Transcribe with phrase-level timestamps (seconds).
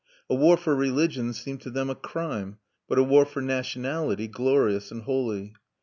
[0.31, 2.57] A war for religion seemed to them a crime,
[2.87, 5.53] but a war for nationality glorious and holy.